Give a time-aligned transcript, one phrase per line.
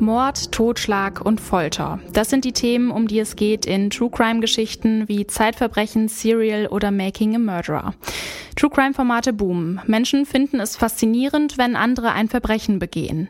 [0.00, 2.00] Mord, Totschlag und Folter.
[2.12, 6.66] Das sind die Themen, um die es geht in True Crime Geschichten wie Zeitverbrechen, Serial
[6.66, 7.94] oder Making a Murderer.
[8.56, 9.80] True Crime Formate boomen.
[9.86, 13.28] Menschen finden es faszinierend, wenn andere ein Verbrechen begehen.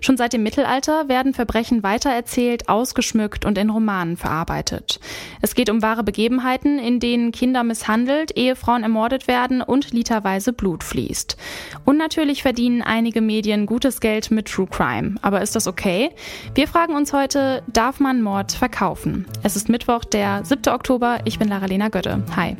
[0.00, 4.98] Schon seit dem Mittelalter werden Verbrechen weitererzählt, ausgeschmückt und in Romanen verarbeitet.
[5.40, 10.82] Es geht um wahre Begebenheiten, in denen Kinder misshandelt, Ehefrauen ermordet werden und literweise Blut
[10.82, 11.36] fließt.
[11.84, 15.16] Und natürlich verdienen einige Medien gutes Geld mit True Crime.
[15.22, 16.10] Aber ist das okay?
[16.54, 19.26] Wir fragen uns heute, darf man Mord verkaufen?
[19.42, 20.72] Es ist Mittwoch, der 7.
[20.72, 21.20] Oktober.
[21.24, 22.22] Ich bin Lara-Lena Götte.
[22.36, 22.56] Hi.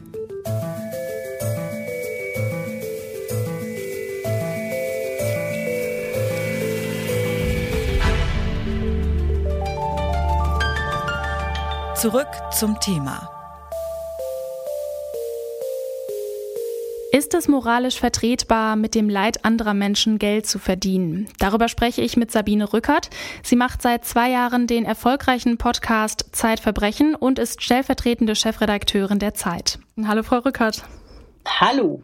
[11.94, 13.41] Zurück zum Thema.
[17.33, 21.30] Ist es moralisch vertretbar, mit dem Leid anderer Menschen Geld zu verdienen?
[21.38, 23.08] Darüber spreche ich mit Sabine Rückert.
[23.42, 29.78] Sie macht seit zwei Jahren den erfolgreichen Podcast Zeitverbrechen und ist stellvertretende Chefredakteurin der Zeit.
[30.05, 30.84] Hallo, Frau Rückert.
[31.48, 32.03] Hallo.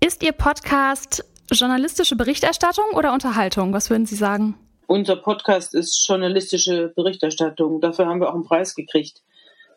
[0.00, 3.74] Ist Ihr Podcast journalistische Berichterstattung oder Unterhaltung?
[3.74, 4.54] Was würden Sie sagen?
[4.86, 7.82] Unser Podcast ist journalistische Berichterstattung.
[7.82, 9.20] Dafür haben wir auch einen Preis gekriegt.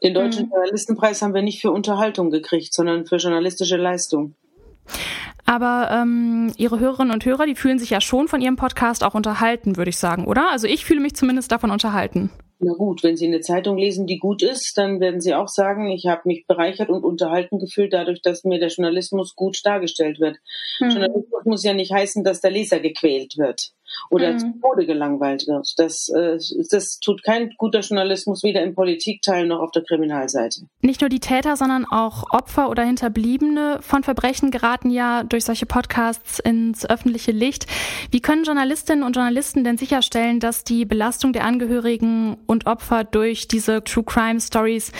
[0.04, 0.52] Den Deutschen mhm.
[0.52, 4.36] Journalistenpreis haben wir nicht für Unterhaltung gekriegt, sondern für journalistische Leistung.
[5.46, 9.14] Aber ähm, Ihre Hörerinnen und Hörer, die fühlen sich ja schon von Ihrem Podcast auch
[9.14, 10.52] unterhalten, würde ich sagen, oder?
[10.52, 12.32] Also ich fühle mich zumindest davon unterhalten.
[12.64, 15.90] Na gut, wenn Sie eine Zeitung lesen, die gut ist, dann werden Sie auch sagen,
[15.90, 20.38] ich habe mich bereichert und unterhalten gefühlt dadurch, dass mir der Journalismus gut dargestellt wird.
[20.80, 20.90] Mhm.
[20.90, 23.74] Journalismus muss ja nicht heißen, dass der Leser gequält wird
[24.10, 24.40] oder mhm.
[24.40, 25.74] zu Tode gelangweilt wird.
[25.78, 26.38] Das, äh,
[26.70, 30.62] das tut kein guter Journalismus weder im Politikteil noch auf der Kriminalseite.
[30.82, 35.66] Nicht nur die Täter, sondern auch Opfer oder Hinterbliebene von Verbrechen geraten ja durch solche
[35.66, 37.68] Podcasts ins öffentliche Licht.
[38.12, 43.48] Wie können Journalistinnen und Journalisten denn sicherstellen, dass die Belastung der Angehörigen und Opfer durch
[43.48, 44.92] diese True Crime Stories,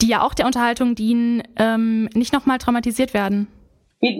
[0.00, 3.48] die ja auch der Unterhaltung dienen, ähm, nicht nochmal traumatisiert werden?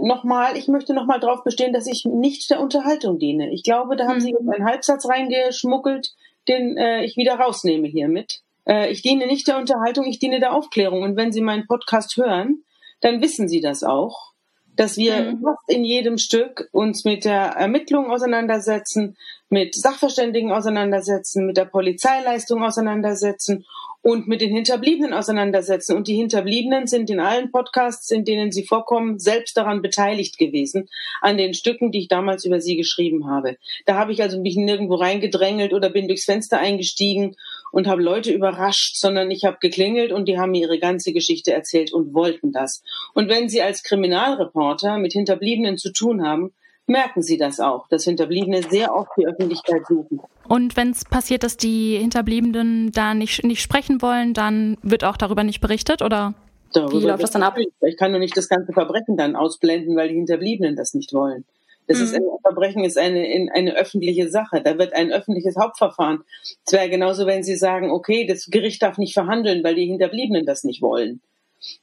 [0.01, 3.53] nochmal, ich möchte nochmal darauf bestehen, dass ich nicht der Unterhaltung diene.
[3.53, 6.15] Ich glaube, da haben Sie jetzt einen Halbsatz reingeschmuggelt,
[6.49, 8.43] den äh, ich wieder rausnehme hiermit.
[8.65, 11.03] Äh, ich diene nicht der Unterhaltung, ich diene der Aufklärung.
[11.03, 12.63] Und wenn Sie meinen Podcast hören,
[13.01, 14.32] dann wissen Sie das auch,
[14.77, 15.43] dass wir mhm.
[15.43, 19.17] fast in jedem Stück uns mit der Ermittlung auseinandersetzen,
[19.49, 23.67] mit Sachverständigen auseinandersetzen, mit der Polizeileistung auseinandersetzen
[24.03, 25.97] und mit den Hinterbliebenen auseinandersetzen.
[25.97, 30.89] Und die Hinterbliebenen sind in allen Podcasts, in denen sie vorkommen, selbst daran beteiligt gewesen,
[31.21, 33.59] an den Stücken, die ich damals über sie geschrieben habe.
[33.87, 37.37] Da habe ich also mich nirgendwo reingedrängelt oder bin durchs Fenster eingestiegen
[37.73, 41.53] und habe Leute überrascht, sondern ich habe geklingelt und die haben mir ihre ganze Geschichte
[41.53, 42.85] erzählt und wollten das.
[43.15, 46.53] Und wenn Sie als Kriminalreporter mit Hinterbliebenen zu tun haben,
[46.87, 50.21] merken sie das auch, dass Hinterbliebene sehr oft die Öffentlichkeit suchen.
[50.49, 55.17] Und wenn es passiert, dass die Hinterbliebenen da nicht, nicht sprechen wollen, dann wird auch
[55.17, 56.35] darüber nicht berichtet, oder?
[56.73, 57.57] Darüber Wie läuft das dann ab?
[57.59, 61.45] Ich kann nur nicht das ganze Verbrechen dann ausblenden, weil die Hinterbliebenen das nicht wollen.
[61.87, 62.05] Das mhm.
[62.05, 64.63] ist ein Verbrechen ist eine, eine öffentliche Sache.
[64.63, 66.25] Da wird ein öffentliches Hauptverfahren.
[66.67, 70.45] Es wäre genauso, wenn Sie sagen, okay, das Gericht darf nicht verhandeln, weil die Hinterbliebenen
[70.45, 71.21] das nicht wollen.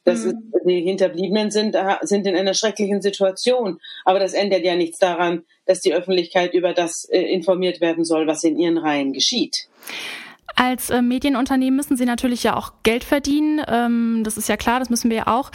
[0.03, 0.29] Das mhm.
[0.29, 3.79] ist, die Hinterbliebenen sind, sind in einer schrecklichen Situation.
[4.05, 8.27] Aber das ändert ja nichts daran, dass die Öffentlichkeit über das äh, informiert werden soll,
[8.27, 9.67] was in ihren Reihen geschieht.
[10.61, 13.61] Als äh, Medienunternehmen müssen Sie natürlich ja auch Geld verdienen.
[13.65, 15.51] Ähm, das ist ja klar, das müssen wir ja auch.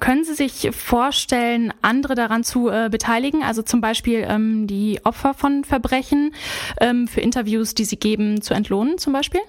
[0.00, 3.44] Können Sie sich vorstellen, andere daran zu äh, beteiligen?
[3.44, 6.34] Also zum Beispiel ähm, die Opfer von Verbrechen
[6.80, 9.40] ähm, für Interviews, die Sie geben, zu entlohnen zum Beispiel?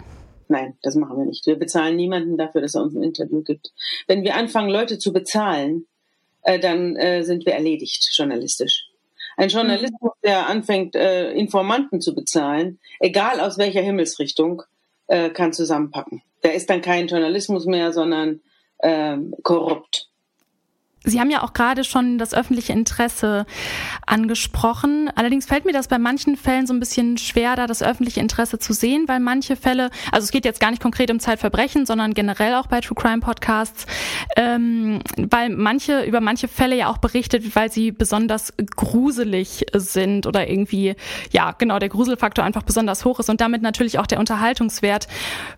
[0.48, 1.48] Nein, das machen wir nicht.
[1.48, 3.72] Wir bezahlen niemanden dafür, dass er uns ein Interview gibt.
[4.06, 5.88] Wenn wir anfangen, Leute zu bezahlen,
[6.44, 8.86] äh, dann äh, sind wir erledigt journalistisch.
[9.38, 14.62] Ein Journalismus, der anfängt, äh, Informanten zu bezahlen, egal aus welcher Himmelsrichtung,
[15.10, 16.22] äh, kann zusammenpacken.
[16.44, 18.42] Der ist dann kein Journalismus mehr, sondern
[18.82, 20.09] ähm, korrupt.
[21.06, 23.46] Sie haben ja auch gerade schon das öffentliche Interesse
[24.06, 25.10] angesprochen.
[25.16, 28.60] Allerdings fällt mir das bei manchen Fällen so ein bisschen schwer, da das öffentliche Interesse
[28.60, 32.14] zu sehen, weil manche Fälle, also es geht jetzt gar nicht konkret um Zeitverbrechen, sondern
[32.14, 33.86] generell auch bei True Crime Podcasts,
[34.36, 40.50] ähm, weil manche über manche Fälle ja auch berichtet, weil sie besonders gruselig sind oder
[40.50, 40.96] irgendwie,
[41.32, 45.08] ja, genau, der Gruselfaktor einfach besonders hoch ist und damit natürlich auch der Unterhaltungswert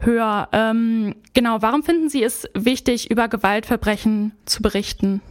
[0.02, 0.50] höher.
[0.52, 5.22] Ähm, genau, warum finden Sie es wichtig, über Gewaltverbrechen zu berichten?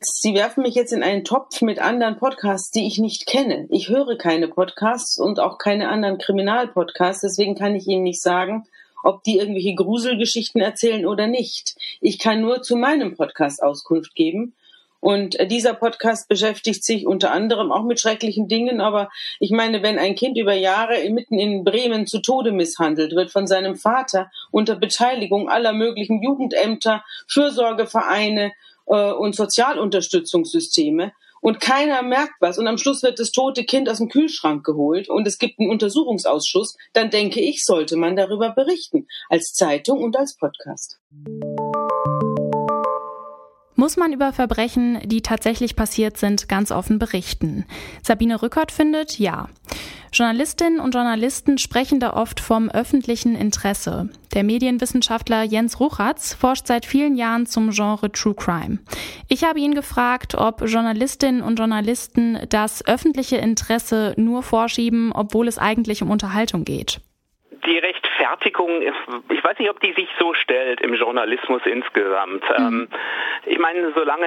[0.00, 3.66] Sie werfen mich jetzt in einen Topf mit anderen Podcasts, die ich nicht kenne.
[3.70, 8.64] Ich höre keine Podcasts und auch keine anderen Kriminalpodcasts, deswegen kann ich Ihnen nicht sagen,
[9.02, 11.76] ob die irgendwelche Gruselgeschichten erzählen oder nicht.
[12.00, 14.54] Ich kann nur zu meinem Podcast Auskunft geben.
[15.00, 19.82] Und äh, dieser Podcast beschäftigt sich unter anderem auch mit schrecklichen Dingen, aber ich meine,
[19.82, 24.30] wenn ein Kind über Jahre mitten in Bremen zu Tode misshandelt wird von seinem Vater
[24.50, 28.52] unter Beteiligung aller möglichen Jugendämter, Fürsorgevereine
[28.88, 32.58] äh, und Sozialunterstützungssysteme und keiner merkt was.
[32.58, 35.70] Und am Schluss wird das tote Kind aus dem Kühlschrank geholt und es gibt einen
[35.70, 40.98] Untersuchungsausschuss, dann denke ich, sollte man darüber berichten, als Zeitung und als Podcast.
[43.80, 47.64] Muss man über Verbrechen, die tatsächlich passiert sind, ganz offen berichten?
[48.02, 49.48] Sabine Rückert findet ja.
[50.12, 54.08] Journalistinnen und Journalisten sprechen da oft vom öffentlichen Interesse.
[54.34, 58.80] Der Medienwissenschaftler Jens Ruchatz forscht seit vielen Jahren zum Genre True Crime.
[59.28, 65.56] Ich habe ihn gefragt, ob Journalistinnen und Journalisten das öffentliche Interesse nur vorschieben, obwohl es
[65.56, 67.00] eigentlich um Unterhaltung geht.
[67.66, 68.96] Die Rechtfertigung ist,
[69.30, 72.44] ich weiß nicht, ob die sich so stellt im Journalismus insgesamt.
[72.58, 72.64] Mhm.
[72.64, 72.88] Ähm,
[73.46, 74.26] ich meine, solange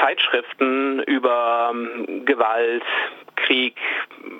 [0.00, 2.84] Zeitschriften über ähm, Gewalt,
[3.52, 3.76] Krieg,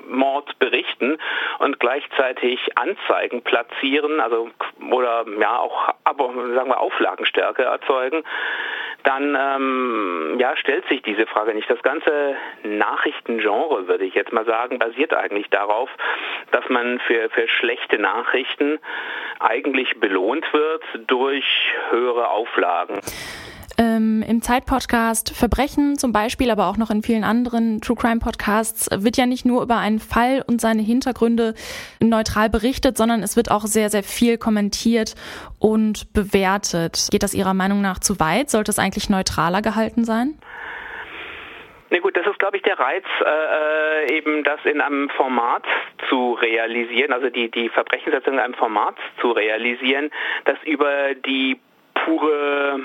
[0.09, 1.19] Mord berichten
[1.59, 4.49] und gleichzeitig Anzeigen platzieren, also
[4.91, 8.25] oder ja auch aber sagen wir Auflagenstärke erzeugen,
[9.05, 11.69] dann ähm, ja stellt sich diese Frage nicht.
[11.69, 15.91] Das ganze Nachrichtengenre, würde ich jetzt mal sagen, basiert eigentlich darauf,
[16.53, 18.79] dass man für für schlechte Nachrichten
[19.41, 21.45] eigentlich belohnt wird durch
[21.91, 23.01] höhere Auflagen.
[24.23, 28.89] Ähm, Im Zeitpodcast Verbrechen zum Beispiel, aber auch noch in vielen anderen True Crime Podcasts
[28.93, 31.55] wird ja nicht nur über einen Fall und seine Hintergründe
[32.01, 35.15] neutral berichtet, sondern es wird auch sehr, sehr viel kommentiert
[35.59, 37.09] und bewertet.
[37.11, 38.51] Geht das Ihrer Meinung nach zu weit?
[38.51, 40.39] Sollte es eigentlich neutraler gehalten sein?
[41.91, 45.11] Na nee, gut, das ist, glaube ich, der Reiz, äh, äh, eben das in einem
[45.11, 45.65] Format
[46.09, 50.11] zu realisieren, also die, die Verbrechensetzung in einem Format zu realisieren,
[50.47, 51.61] das über die
[51.95, 52.81] pure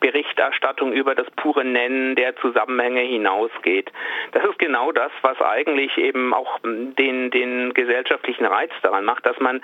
[0.00, 3.92] Berichterstattung über das pure Nennen der Zusammenhänge hinausgeht.
[4.32, 9.38] Das ist genau das, was eigentlich eben auch den, den gesellschaftlichen Reiz daran macht, dass
[9.40, 9.62] man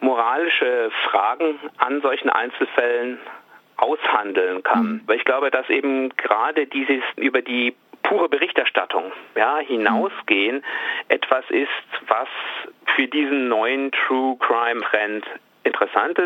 [0.00, 3.18] moralische Fragen an solchen Einzelfällen
[3.76, 4.82] aushandeln kann.
[4.82, 5.00] Mhm.
[5.06, 10.62] Weil ich glaube, dass eben gerade dieses über die pure Berichterstattung ja, hinausgehen mhm.
[11.08, 11.68] etwas ist,
[12.08, 12.28] was
[12.96, 15.24] für diesen neuen True Crime Trend
[15.80, 16.18] interessant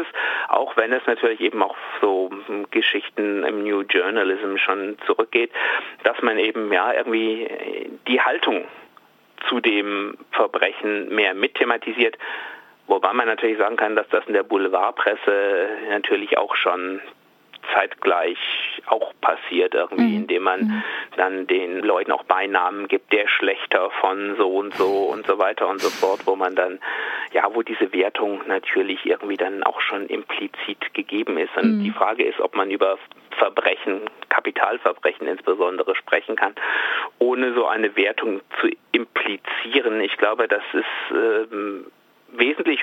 [0.48, 2.30] auch wenn es natürlich eben auch so
[2.70, 5.50] Geschichten im New Journalism schon zurückgeht,
[6.02, 7.48] dass man eben ja irgendwie
[8.08, 8.64] die Haltung
[9.48, 12.16] zu dem Verbrechen mehr mitthematisiert.
[12.86, 17.00] Wobei man natürlich sagen kann, dass das in der Boulevardpresse natürlich auch schon
[17.72, 18.38] zeitgleich
[18.86, 20.16] auch passiert irgendwie, mhm.
[20.16, 20.82] indem man mhm.
[21.16, 25.68] dann den Leuten auch Beinamen gibt, der Schlechter von so und so und so weiter
[25.68, 26.80] und so fort, wo man dann,
[27.32, 31.56] ja, wo diese Wertung natürlich irgendwie dann auch schon implizit gegeben ist.
[31.56, 31.84] Und mhm.
[31.84, 32.98] die Frage ist, ob man über
[33.38, 36.54] Verbrechen, Kapitalverbrechen insbesondere sprechen kann,
[37.18, 40.00] ohne so eine Wertung zu implizieren.
[40.00, 41.86] Ich glaube, das ist ähm,
[42.38, 42.80] wesentlich.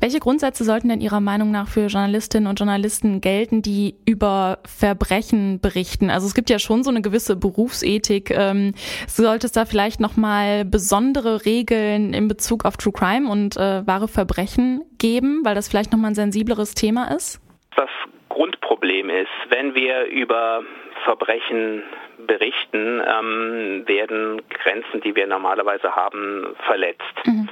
[0.00, 5.60] Welche Grundsätze sollten denn Ihrer Meinung nach für Journalistinnen und Journalisten gelten, die über Verbrechen
[5.60, 6.10] berichten?
[6.10, 8.30] Also es gibt ja schon so eine gewisse Berufsethik.
[8.30, 8.74] Ähm,
[9.06, 14.08] sollte es da vielleicht nochmal besondere Regeln in Bezug auf True Crime und äh, wahre
[14.08, 17.40] Verbrechen geben, weil das vielleicht nochmal ein sensibleres Thema ist?
[17.76, 17.90] Das
[18.28, 20.62] Grundproblem ist, wenn wir über
[21.04, 21.82] Verbrechen
[22.18, 27.02] berichten, ähm, werden Grenzen, die wir normalerweise haben, verletzt.
[27.24, 27.48] Mhm.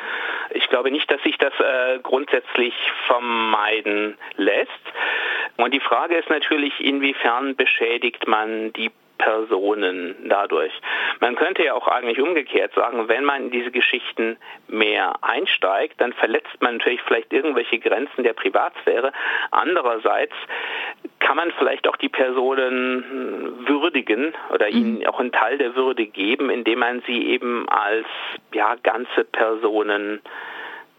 [0.51, 2.75] Ich glaube nicht, dass sich das äh, grundsätzlich
[3.07, 4.71] vermeiden lässt.
[5.57, 10.73] Und die Frage ist natürlich, inwiefern beschädigt man die Personen dadurch.
[11.21, 14.37] Man könnte ja auch eigentlich umgekehrt sagen, wenn man in diese Geschichten
[14.69, 19.13] mehr einsteigt, dann verletzt man natürlich vielleicht irgendwelche Grenzen der Privatsphäre.
[19.51, 20.35] Andererseits
[21.27, 25.07] kann man vielleicht auch die Personen würdigen oder ihnen mhm.
[25.07, 28.07] auch einen Teil der Würde geben, indem man sie eben als
[28.55, 30.21] ja ganze Personen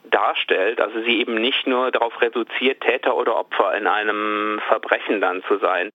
[0.03, 5.43] darstellt, also sie eben nicht nur darauf reduziert, Täter oder Opfer in einem Verbrechen dann
[5.43, 5.91] zu sein.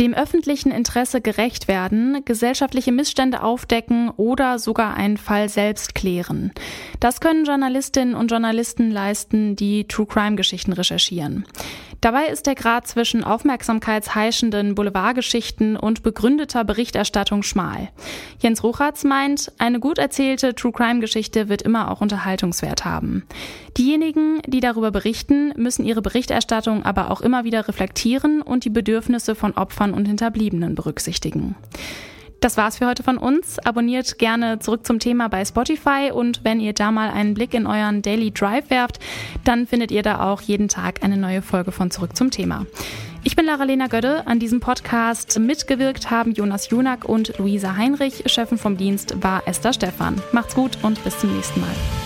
[0.00, 6.52] Dem öffentlichen Interesse gerecht werden, gesellschaftliche Missstände aufdecken oder sogar einen Fall selbst klären.
[7.00, 11.46] Das können Journalistinnen und Journalisten leisten, die True Crime Geschichten recherchieren.
[12.02, 17.88] Dabei ist der Grad zwischen aufmerksamkeitsheischenden Boulevardgeschichten und begründeter Berichterstattung schmal.
[18.38, 23.24] Jens Ruchatz meint, eine gut erzählte True Crime Geschichte wird immer auch Unterhaltungswert haben.
[23.76, 29.34] Diejenigen, die darüber berichten, müssen ihre Berichterstattung aber auch immer wieder reflektieren und die Bedürfnisse
[29.34, 31.56] von Opfern und Hinterbliebenen berücksichtigen.
[32.40, 33.58] Das war's für heute von uns.
[33.58, 37.66] Abonniert gerne zurück zum Thema bei Spotify und wenn ihr da mal einen Blick in
[37.66, 38.98] euren Daily Drive werft,
[39.44, 42.66] dann findet ihr da auch jeden Tag eine neue Folge von Zurück zum Thema.
[43.24, 44.26] Ich bin Lara-Lena Gödde.
[44.26, 48.22] An diesem Podcast mitgewirkt haben Jonas Junak und Luisa Heinrich.
[48.26, 50.22] Chefin vom Dienst war Esther Stephan.
[50.32, 52.05] Macht's gut und bis zum nächsten Mal.